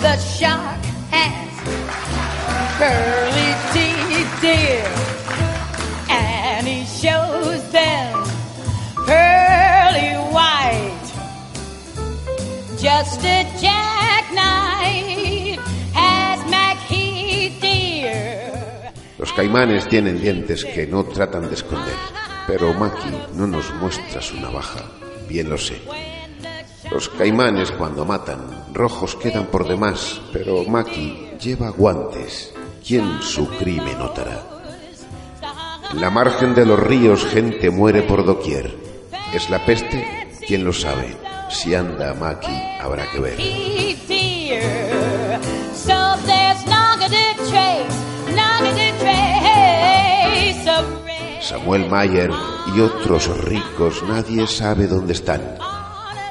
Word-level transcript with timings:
The 0.00 0.16
shark 0.18 0.80
has 1.10 1.50
pearly 2.78 3.54
teeth, 3.72 4.40
dear. 4.40 4.84
And 6.08 6.66
he 6.66 6.84
shows 6.84 7.62
them 7.70 8.24
pearly 9.06 10.14
white. 10.32 11.12
Just 12.78 13.24
a 13.24 13.44
jackknife 13.60 15.60
has 15.94 16.40
McHeath, 16.52 17.60
dear. 17.60 18.92
Los 19.18 19.32
caimanes 19.32 19.88
tienen 19.88 20.20
dientes 20.20 20.64
que 20.64 20.86
no 20.86 21.04
tratan 21.04 21.48
de 21.48 21.54
esconder, 21.54 21.96
pero 22.46 22.74
Maki 22.74 23.10
no 23.34 23.46
nos 23.46 23.72
muestra 23.74 24.20
su 24.20 24.38
navaja, 24.40 24.82
bien 25.28 25.48
lo 25.48 25.56
sé. 25.56 25.80
Los 26.90 27.08
caimanes 27.08 27.70
cuando 27.72 28.04
matan, 28.04 28.66
rojos 28.72 29.16
quedan 29.16 29.46
por 29.46 29.66
demás, 29.66 30.20
pero 30.32 30.64
Maki 30.64 31.30
lleva 31.40 31.70
guantes. 31.70 32.52
¿Quién 32.86 33.22
su 33.22 33.48
crimen 33.48 33.98
notará? 33.98 34.42
En 35.90 36.00
la 36.00 36.10
margen 36.10 36.54
de 36.54 36.66
los 36.66 36.78
ríos 36.78 37.24
gente 37.24 37.70
muere 37.70 38.02
por 38.02 38.24
doquier. 38.24 38.76
¿Es 39.32 39.48
la 39.50 39.64
peste? 39.64 40.28
¿Quién 40.46 40.64
lo 40.64 40.72
sabe? 40.72 41.16
Si 41.48 41.74
anda 41.74 42.14
Maki, 42.14 42.52
habrá 42.80 43.10
que 43.10 43.20
ver. 43.20 43.38
Samuel 51.40 51.88
Mayer 51.88 52.30
y 52.74 52.80
otros 52.80 53.44
ricos, 53.44 54.02
nadie 54.02 54.46
sabe 54.46 54.86
dónde 54.86 55.12
están. 55.12 55.63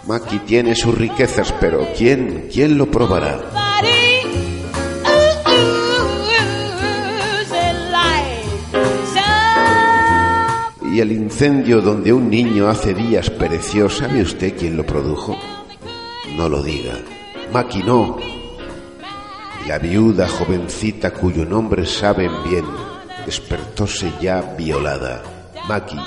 Maki 0.05 0.39
tiene 0.39 0.75
sus 0.75 0.97
riquezas, 0.97 1.53
pero 1.61 1.87
¿quién, 1.97 2.49
quién 2.51 2.77
lo 2.77 2.91
probará? 2.91 3.39
Y 10.91 10.99
el 10.99 11.11
incendio 11.11 11.81
donde 11.81 12.11
un 12.13 12.29
niño 12.29 12.67
hace 12.67 12.93
días 12.93 13.29
pereció, 13.29 13.89
¿sabe 13.89 14.21
usted 14.21 14.55
quién 14.57 14.75
lo 14.77 14.85
produjo? 14.85 15.37
No 16.35 16.49
lo 16.49 16.61
diga. 16.61 16.93
Maki 17.51 17.81
no. 17.81 18.17
La 19.67 19.79
viuda 19.79 20.27
jovencita 20.27 21.11
cuyo 21.11 21.45
nombre 21.45 21.85
saben 21.85 22.31
bien, 22.43 22.65
despertóse 23.25 24.11
ya 24.21 24.41
violada. 24.57 25.23
Maki, 25.67 25.97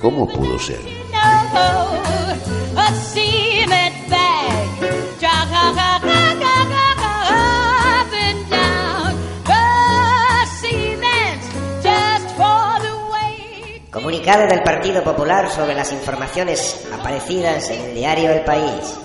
¿cómo 0.00 0.28
pudo 0.28 0.58
ser? 0.58 0.80
Comunicado 14.04 14.46
del 14.46 14.62
Partido 14.62 15.02
Popular 15.02 15.50
sobre 15.50 15.74
las 15.74 15.92
informaciones 15.92 16.86
aparecidas 16.92 17.70
en 17.70 17.84
el 17.84 17.94
diario 17.94 18.32
El 18.32 18.44
País. 18.44 18.98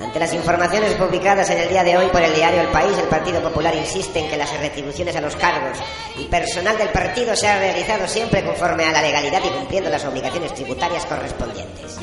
Ante 0.00 0.20
las 0.20 0.32
informaciones 0.32 0.94
publicadas 0.94 1.50
en 1.50 1.58
el 1.58 1.68
día 1.68 1.82
de 1.82 1.96
hoy 1.96 2.06
por 2.08 2.22
el 2.22 2.34
diario 2.34 2.60
El 2.60 2.68
País, 2.68 2.96
el 2.96 3.08
Partido 3.08 3.42
Popular 3.42 3.74
insiste 3.74 4.20
en 4.20 4.30
que 4.30 4.36
las 4.36 4.58
retribuciones 4.60 5.16
a 5.16 5.20
los 5.20 5.34
cargos 5.36 5.78
y 6.16 6.24
personal 6.24 6.78
del 6.78 6.88
partido 6.90 7.34
se 7.34 7.48
han 7.48 7.58
realizado 7.58 8.06
siempre 8.06 8.44
conforme 8.44 8.84
a 8.84 8.92
la 8.92 9.02
legalidad 9.02 9.42
y 9.44 9.50
cumpliendo 9.50 9.90
las 9.90 10.04
obligaciones 10.04 10.54
tributarias 10.54 11.04
correspondientes. 11.06 11.98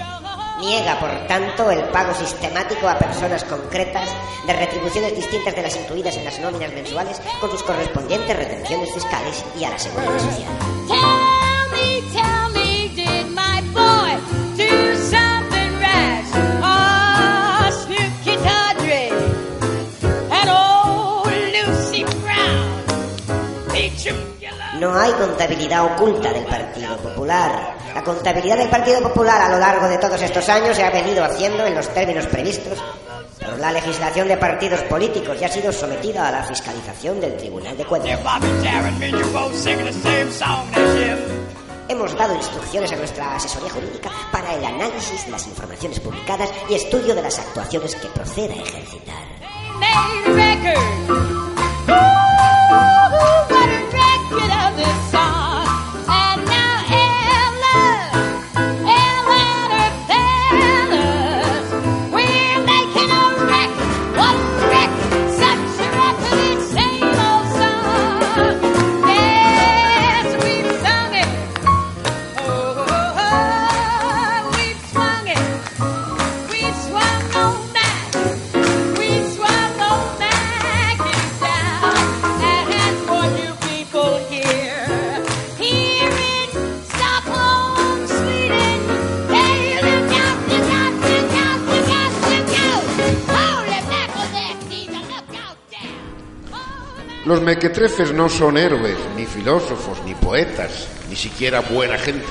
Niega, 0.60 1.00
por 1.00 1.28
tanto, 1.28 1.72
el 1.72 1.84
pago 1.90 2.14
sistemático 2.14 2.88
a 2.88 2.98
personas 2.98 3.44
concretas 3.44 4.10
de 4.46 4.54
retribuciones 4.54 5.16
distintas 5.16 5.56
de 5.56 5.62
las 5.62 5.76
incluidas 5.76 6.16
en 6.18 6.26
las 6.26 6.40
nóminas 6.40 6.74
mensuales 6.74 7.22
con 7.40 7.52
sus 7.52 7.64
correspondientes 7.64 8.36
retenciones 8.36 8.94
fiscales 8.94 9.44
y 9.60 9.64
a 9.64 9.70
la 9.70 9.80
seguridad 9.80 10.20
social. 10.20 10.75
No 24.96 25.02
hay 25.02 25.12
contabilidad 25.12 25.84
oculta 25.84 26.32
del 26.32 26.46
Partido 26.46 26.96
Popular. 26.96 27.76
La 27.94 28.02
contabilidad 28.02 28.56
del 28.56 28.70
Partido 28.70 29.02
Popular 29.02 29.42
a 29.42 29.50
lo 29.50 29.60
largo 29.60 29.90
de 29.90 29.98
todos 29.98 30.22
estos 30.22 30.48
años 30.48 30.74
se 30.74 30.86
ha 30.86 30.90
venido 30.90 31.22
haciendo 31.22 31.66
en 31.66 31.76
los 31.76 31.90
términos 31.90 32.26
previstos 32.28 32.82
por 33.46 33.60
la 33.60 33.74
legislación 33.74 34.30
de 34.30 34.38
partidos 34.38 34.80
políticos 34.84 35.36
y 35.42 35.44
ha 35.44 35.50
sido 35.50 35.74
sometida 35.74 36.30
a 36.30 36.32
la 36.32 36.44
fiscalización 36.44 37.20
del 37.20 37.36
Tribunal 37.36 37.76
de 37.76 37.84
Cuentas. 37.84 38.22
Hemos 41.90 42.16
dado 42.16 42.34
instrucciones 42.34 42.90
a 42.94 42.96
nuestra 42.96 43.36
asesoría 43.36 43.72
jurídica 43.72 44.10
para 44.32 44.54
el 44.54 44.64
análisis 44.64 45.26
de 45.26 45.32
las 45.32 45.46
informaciones 45.46 46.00
publicadas 46.00 46.50
y 46.70 46.76
estudio 46.76 47.14
de 47.14 47.22
las 47.22 47.38
actuaciones 47.38 47.96
que 47.96 48.08
proceda 48.08 48.54
a 48.54 48.64
ejercitar. 48.64 49.26
Los 97.26 97.42
mequetrefes 97.42 98.14
no 98.14 98.30
son 98.30 98.56
héroes, 98.56 98.98
ni 99.16 99.26
filósofos, 99.26 100.04
ni 100.06 100.14
poetas, 100.14 100.88
ni 101.10 101.16
siquiera 101.16 101.62
buena 101.62 101.98
gente. 101.98 102.30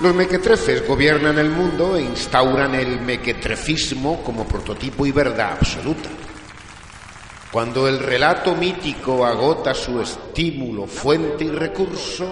Los 0.00 0.14
mequetrefes 0.14 0.86
gobiernan 0.86 1.38
el 1.38 1.48
mundo 1.48 1.96
e 1.96 2.02
instauran 2.02 2.74
el 2.74 3.00
mequetrefismo 3.00 4.22
como 4.22 4.46
prototipo 4.46 5.06
y 5.06 5.12
verdad 5.12 5.52
absoluta. 5.52 6.10
Cuando 7.50 7.88
el 7.88 7.98
relato 7.98 8.54
mítico 8.54 9.24
agota 9.24 9.72
su 9.72 10.00
estímulo, 10.00 10.86
fuente 10.86 11.44
y 11.44 11.50
recurso, 11.50 12.28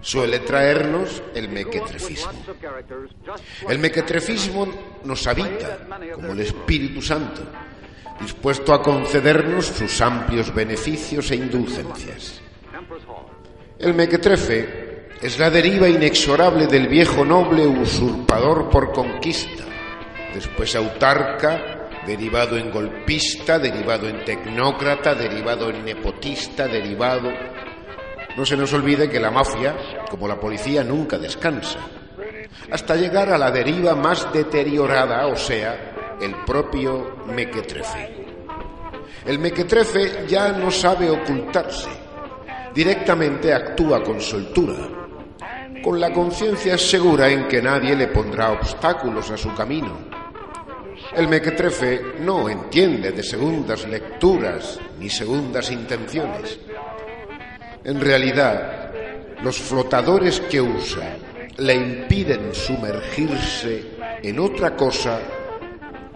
suele 0.00 0.38
traernos 0.38 1.20
el 1.34 1.48
mequetrefismo. 1.48 2.32
El 3.68 3.80
mequetrefismo 3.80 4.68
nos 5.04 5.26
habita 5.26 5.80
como 6.14 6.32
el 6.32 6.40
Espíritu 6.40 7.02
Santo, 7.02 7.42
dispuesto 8.20 8.72
a 8.72 8.82
concedernos 8.82 9.66
sus 9.66 10.00
amplios 10.00 10.54
beneficios 10.54 11.30
e 11.30 11.36
indulgencias. 11.36 12.40
El 13.78 13.94
mequetrefe 13.94 15.08
es 15.20 15.38
la 15.38 15.50
deriva 15.50 15.88
inexorable 15.88 16.66
del 16.66 16.88
viejo 16.88 17.24
noble 17.24 17.66
usurpador 17.66 18.70
por 18.70 18.92
conquista, 18.92 19.64
después 20.34 20.74
autarca, 20.76 21.88
derivado 22.06 22.56
en 22.56 22.70
golpista, 22.70 23.58
derivado 23.58 24.08
en 24.08 24.24
tecnócrata, 24.24 25.14
derivado 25.14 25.70
en 25.70 25.84
nepotista, 25.84 26.66
derivado... 26.66 27.30
No 28.36 28.44
se 28.44 28.56
nos 28.56 28.72
olvide 28.74 29.08
que 29.08 29.18
la 29.18 29.30
mafia, 29.30 29.74
como 30.10 30.28
la 30.28 30.38
policía, 30.38 30.84
nunca 30.84 31.16
descansa, 31.16 31.78
hasta 32.70 32.94
llegar 32.94 33.30
a 33.30 33.38
la 33.38 33.50
deriva 33.50 33.94
más 33.94 34.30
deteriorada, 34.30 35.26
o 35.26 35.36
sea, 35.36 35.95
el 36.20 36.34
propio 36.44 37.16
mequetrefe. 37.26 38.26
El 39.24 39.38
mequetrefe 39.38 40.26
ya 40.28 40.52
no 40.52 40.70
sabe 40.70 41.10
ocultarse, 41.10 41.88
directamente 42.74 43.52
actúa 43.52 44.02
con 44.02 44.20
soltura, 44.20 44.88
con 45.82 46.00
la 46.00 46.12
conciencia 46.12 46.78
segura 46.78 47.28
en 47.28 47.48
que 47.48 47.60
nadie 47.60 47.96
le 47.96 48.08
pondrá 48.08 48.52
obstáculos 48.52 49.30
a 49.30 49.36
su 49.36 49.52
camino. 49.54 49.98
El 51.14 51.28
mequetrefe 51.28 52.14
no 52.20 52.48
entiende 52.48 53.12
de 53.12 53.22
segundas 53.22 53.86
lecturas 53.86 54.78
ni 54.98 55.08
segundas 55.08 55.70
intenciones. 55.70 56.58
En 57.84 58.00
realidad, 58.00 58.92
los 59.42 59.56
flotadores 59.58 60.40
que 60.40 60.60
usa 60.60 61.16
le 61.58 61.74
impiden 61.74 62.54
sumergirse 62.54 63.96
en 64.22 64.38
otra 64.38 64.74
cosa 64.74 65.20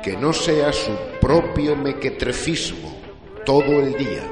que 0.03 0.17
no 0.17 0.33
sea 0.33 0.73
su 0.73 0.93
propio 1.21 1.77
mequetrefismo 1.77 3.01
todo 3.45 3.81
el 3.81 3.97
día, 3.97 4.23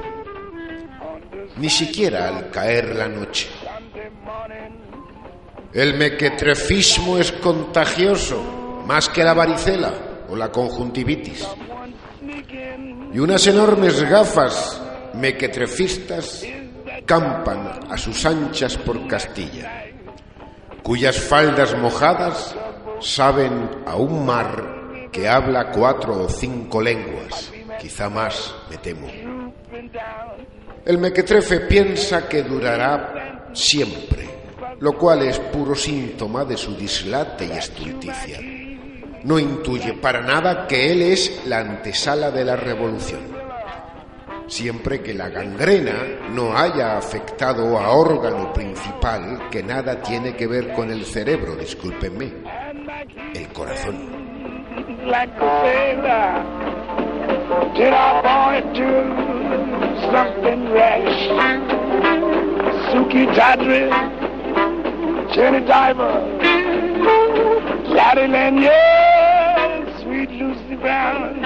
ni 1.57 1.69
siquiera 1.69 2.27
al 2.29 2.49
caer 2.49 2.95
la 2.95 3.07
noche. 3.07 3.49
El 5.73 5.95
mequetrefismo 5.95 7.17
es 7.17 7.31
contagioso, 7.33 8.83
más 8.87 9.09
que 9.09 9.23
la 9.23 9.33
varicela 9.33 9.93
o 10.29 10.35
la 10.35 10.51
conjuntivitis. 10.51 11.47
Y 13.13 13.19
unas 13.19 13.45
enormes 13.47 14.01
gafas 14.09 14.81
mequetrefistas 15.13 16.43
campan 17.05 17.79
a 17.89 17.97
sus 17.97 18.25
anchas 18.25 18.77
por 18.77 19.07
Castilla, 19.07 19.85
cuyas 20.81 21.19
faldas 21.19 21.77
mojadas 21.77 22.55
saben 22.99 23.69
a 23.85 23.95
un 23.95 24.25
mar 24.25 24.78
que 25.11 25.27
habla 25.27 25.71
cuatro 25.71 26.23
o 26.23 26.29
cinco 26.29 26.81
lenguas, 26.81 27.51
quizá 27.79 28.09
más, 28.09 28.55
me 28.69 28.77
temo. 28.77 29.07
El 30.85 30.97
mequetrefe 30.97 31.61
piensa 31.61 32.27
que 32.27 32.43
durará 32.43 33.49
siempre, 33.53 34.29
lo 34.79 34.97
cual 34.97 35.23
es 35.23 35.39
puro 35.39 35.75
síntoma 35.75 36.45
de 36.45 36.57
su 36.57 36.75
dislate 36.75 37.45
y 37.45 37.51
estulticia. 37.51 38.39
No 39.23 39.37
intuye 39.37 39.93
para 39.93 40.21
nada 40.21 40.67
que 40.67 40.91
él 40.91 41.01
es 41.01 41.45
la 41.45 41.59
antesala 41.59 42.31
de 42.31 42.45
la 42.45 42.55
revolución 42.55 43.39
siempre 44.49 45.01
que 45.01 45.13
la 45.13 45.29
gangrena 45.29 45.93
no 46.31 46.57
haya 46.57 46.97
afectado 46.97 47.77
a 47.77 47.91
órgano 47.91 48.51
principal 48.51 49.49
que 49.49 49.63
nada 49.63 50.01
tiene 50.01 50.35
que 50.35 50.47
ver 50.47 50.73
con 50.73 50.89
el 50.89 51.05
cerebro, 51.05 51.55
discúlpenme, 51.55 52.33
el 53.33 53.47
corazón. 53.49 54.18
like 55.05 55.29
a 55.29 55.49
sailor, 55.63 56.43
did 57.73 57.89
till 57.89 57.93
I 57.93 58.21
point 58.23 58.75
to 58.75 58.89
something 60.11 60.71
rash. 60.71 61.19
Suki 62.91 63.23
Tadri, 63.35 63.89
Jenny 65.33 65.65
Diver, 65.65 66.17
Gladdy 67.87 68.27
Lanyard, 68.27 70.01
Sweet 70.01 70.31
Lucy 70.31 70.75
Brown. 70.75 71.43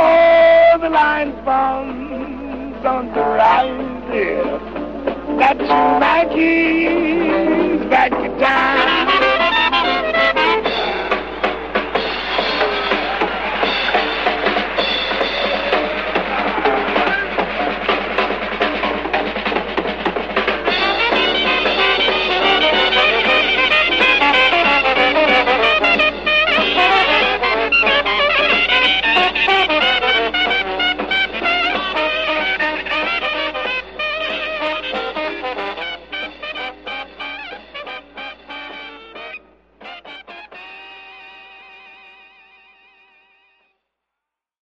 Oh, 0.00 0.78
the 0.80 0.90
lion's 0.90 1.34
bones 1.44 2.84
on 2.84 3.06
the 3.12 3.20
rise 3.20 4.12
here. 4.12 4.60
That's 5.38 5.68
Maggie's 6.00 7.84
back 7.90 8.12
in 8.12 8.38
time. 8.38 8.87